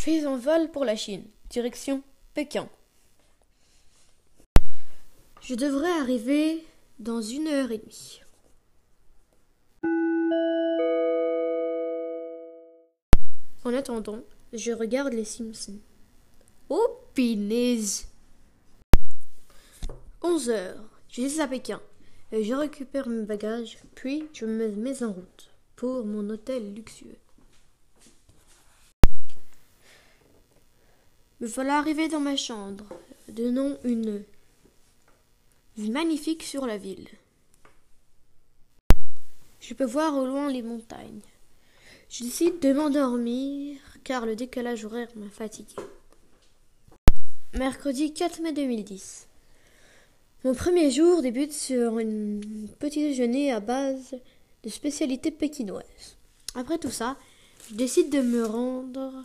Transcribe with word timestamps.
pris 0.00 0.24
un 0.24 0.38
vol 0.38 0.70
pour 0.70 0.86
la 0.86 0.96
Chine, 0.96 1.24
direction 1.50 2.02
Pékin. 2.32 2.70
Je 5.42 5.54
devrais 5.54 5.90
arriver 5.90 6.64
dans 6.98 7.20
une 7.20 7.46
heure 7.46 7.70
et 7.70 7.76
demie. 7.76 8.22
En 13.62 13.74
attendant, 13.74 14.22
je 14.54 14.72
regarde 14.72 15.12
les 15.12 15.26
Simpsons. 15.26 15.80
Oh, 16.70 16.96
pinaise 17.12 18.08
11 20.22 20.48
heures. 20.48 20.84
Je 21.10 21.28
suis 21.28 21.42
à 21.42 21.46
Pékin. 21.46 21.82
Je 22.32 22.54
récupère 22.54 23.06
mes 23.06 23.26
bagages, 23.26 23.76
puis 23.94 24.30
je 24.32 24.46
me 24.46 24.68
mets 24.68 25.02
en 25.02 25.12
route 25.12 25.50
pour 25.76 26.06
mon 26.06 26.30
hôtel 26.30 26.72
luxueux. 26.72 27.18
Me 31.40 31.46
voilà 31.46 31.78
arrivé 31.78 32.08
dans 32.08 32.20
ma 32.20 32.36
chambre, 32.36 32.84
donnant 33.28 33.78
une 33.84 34.22
vue 35.78 35.90
magnifique 35.90 36.42
sur 36.42 36.66
la 36.66 36.76
ville. 36.76 37.08
Je 39.58 39.72
peux 39.72 39.86
voir 39.86 40.14
au 40.18 40.26
loin 40.26 40.52
les 40.52 40.60
montagnes. 40.60 41.22
Je 42.10 42.24
décide 42.24 42.60
de 42.60 42.74
m'endormir 42.74 43.78
car 44.04 44.26
le 44.26 44.36
décalage 44.36 44.84
horaire 44.84 45.08
m'a 45.16 45.30
fatigué. 45.30 45.76
Mercredi 47.54 48.12
4 48.12 48.42
mai 48.42 48.52
2010. 48.52 49.26
Mon 50.44 50.54
premier 50.54 50.90
jour 50.90 51.22
débute 51.22 51.54
sur 51.54 51.98
une 51.98 52.68
petit 52.78 53.00
déjeuner 53.00 53.50
à 53.50 53.60
base 53.60 54.14
de 54.62 54.68
spécialités 54.68 55.30
pékinoises. 55.30 56.18
Après 56.54 56.76
tout 56.76 56.90
ça, 56.90 57.16
je 57.70 57.76
décide 57.76 58.10
de 58.10 58.20
me 58.20 58.44
rendre 58.44 59.24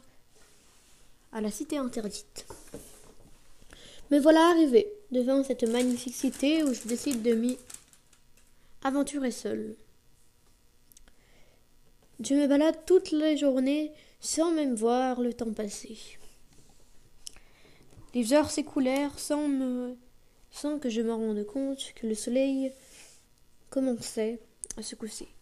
à 1.35 1.41
la 1.41 1.51
cité 1.51 1.77
interdite. 1.77 2.47
Me 4.09 4.19
voilà 4.19 4.51
arrivé 4.51 4.87
devant 5.11 5.43
cette 5.43 5.63
magnifique 5.63 6.15
cité 6.15 6.63
où 6.63 6.73
je 6.73 6.87
décide 6.87 7.21
de 7.23 7.33
m'y 7.33 7.57
aventurer 8.85 9.31
seul. 9.31 9.75
Je 12.21 12.35
me 12.35 12.47
balade 12.47 12.77
toute 12.85 13.11
la 13.11 13.35
journée 13.35 13.91
sans 14.21 14.51
même 14.51 14.75
voir 14.75 15.19
le 15.19 15.33
temps 15.33 15.51
passer. 15.51 15.97
Les 18.13 18.31
heures 18.31 18.49
s'écoulèrent 18.49 19.19
sans 19.19 19.49
me 19.49 19.97
sans 20.51 20.79
que 20.79 20.89
je 20.89 21.01
me 21.01 21.13
rende 21.13 21.45
compte 21.45 21.91
que 21.95 22.07
le 22.07 22.15
soleil 22.15 22.71
commençait 23.69 24.39
à 24.77 24.81
se 24.81 24.95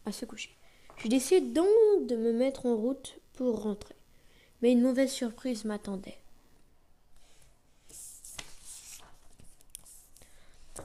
à 0.07 0.11
se 0.11 0.25
coucher. 0.25 0.57
Je 0.97 1.07
décide 1.07 1.53
donc 1.53 2.07
de 2.07 2.16
me 2.16 2.33
mettre 2.33 2.66
en 2.66 2.75
route 2.75 3.19
pour 3.33 3.61
rentrer. 3.61 3.94
Mais 4.64 4.72
une 4.72 4.81
mauvaise 4.81 5.11
surprise 5.11 5.66
m'attendait. 5.66 6.17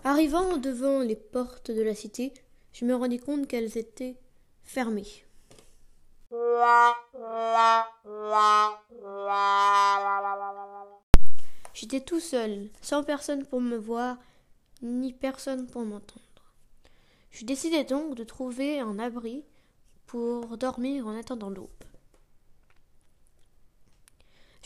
Arrivant 0.03 0.57
devant 0.57 0.99
les 0.99 1.15
portes 1.15 1.71
de 1.71 1.83
la 1.83 1.95
cité, 1.95 2.35
je 2.73 2.85
me 2.85 2.97
rendis 2.97 3.21
compte 3.21 3.47
qu'elles 3.47 3.79
étaient 3.79 4.17
fermées. 4.65 5.07
J'étais 11.73 12.01
tout 12.01 12.19
seul, 12.19 12.71
sans 12.83 13.05
personne 13.05 13.47
pour 13.47 13.61
me 13.61 13.77
voir, 13.77 14.17
ni 14.83 15.13
personne 15.13 15.69
pour 15.69 15.85
m'entendre. 15.85 16.25
Je 17.31 17.45
décidai 17.45 17.85
donc 17.85 18.17
de 18.17 18.25
trouver 18.25 18.81
un 18.81 18.99
abri 18.99 19.45
pour 20.07 20.59
dormir 20.59 21.07
en 21.07 21.17
attendant 21.17 21.51
l'aube. 21.51 21.69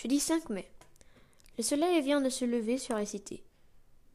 Jeudi 0.02 0.18
5 0.18 0.48
mai. 0.48 0.68
Le 1.58 1.62
soleil 1.62 2.00
vient 2.02 2.20
de 2.20 2.28
se 2.28 2.44
lever 2.44 2.76
sur 2.76 2.96
la 2.96 3.06
cité. 3.06 3.44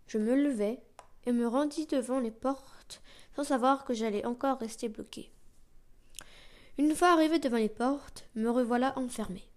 Je 0.08 0.18
me 0.18 0.36
levai 0.36 0.82
et 1.26 1.32
me 1.32 1.48
rendis 1.48 1.86
devant 1.86 2.20
les 2.20 2.30
portes 2.30 3.02
sans 3.38 3.46
savoir 3.46 3.86
que 3.86 3.94
j'allais 3.94 4.26
encore 4.26 4.60
rester 4.60 4.90
bloqué. 4.90 5.32
Une 6.78 6.94
fois 6.94 7.14
arrivé 7.14 7.40
devant 7.40 7.56
les 7.56 7.70
portes, 7.70 8.28
me 8.36 8.50
revoilà 8.50 9.00
enfermé. 9.00 9.48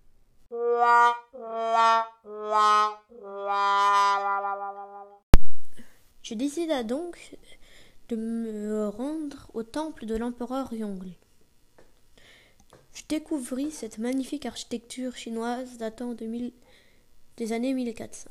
Je 6.23 6.35
décida 6.35 6.85
donc 6.85 7.37
de 8.09 8.15
me 8.15 8.89
rendre 8.89 9.51
au 9.53 9.65
temple 9.65 10.07
de 10.07 10.15
l'empereur 10.15 10.73
Yongle. 10.73 11.11
Je 13.11 13.17
découvris 13.17 13.73
cette 13.73 13.99
magnifique 13.99 14.47
architecture 14.47 15.17
chinoise 15.17 15.79
datant 15.79 16.15
de 16.15 16.27
mille... 16.27 16.53
des 17.39 17.53
années 17.53 17.75
1400. 17.75 18.31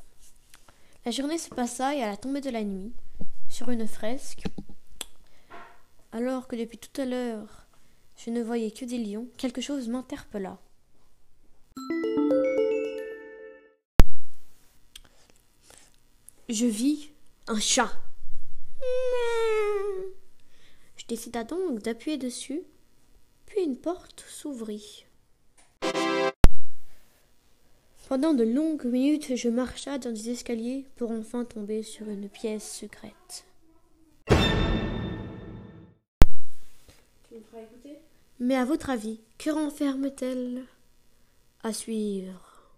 La 1.04 1.10
journée 1.10 1.36
se 1.36 1.50
passa 1.50 1.94
et 1.94 2.02
à 2.02 2.06
la 2.06 2.16
tombée 2.16 2.40
de 2.40 2.48
la 2.48 2.64
nuit, 2.64 2.94
sur 3.50 3.68
une 3.68 3.86
fresque, 3.86 4.44
alors 6.12 6.48
que 6.48 6.56
depuis 6.56 6.78
tout 6.78 6.98
à 6.98 7.04
l'heure 7.04 7.66
je 8.16 8.30
ne 8.30 8.42
voyais 8.42 8.70
que 8.70 8.86
des 8.86 8.96
lions, 8.96 9.28
quelque 9.36 9.60
chose 9.60 9.86
m'interpella. 9.86 10.58
Je 16.48 16.64
vis 16.64 17.10
un 17.48 17.60
chat. 17.60 17.92
Je 20.96 21.04
décida 21.06 21.44
donc 21.44 21.82
d'appuyer 21.82 22.16
dessus, 22.16 22.62
puis 23.60 23.66
une 23.66 23.76
porte 23.76 24.24
s'ouvrit. 24.26 25.04
Pendant 28.08 28.32
de 28.32 28.42
longues 28.42 28.86
minutes, 28.86 29.36
je 29.36 29.48
marcha 29.50 29.98
dans 29.98 30.12
des 30.12 30.30
escaliers 30.30 30.86
pour 30.96 31.10
enfin 31.10 31.44
tomber 31.44 31.82
sur 31.82 32.08
une 32.08 32.28
pièce 32.30 32.70
secrète. 32.72 33.44
Mais 38.38 38.56
à 38.56 38.64
votre 38.64 38.88
avis, 38.88 39.20
que 39.38 39.50
renferme-t-elle? 39.50 40.64
À 41.62 41.74
suivre. 41.74 42.72